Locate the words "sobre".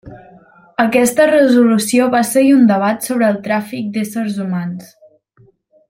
3.09-3.31